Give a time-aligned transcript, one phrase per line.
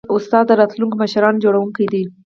[0.15, 2.03] استاد د راتلونکو مشرانو جوړوونکی دی.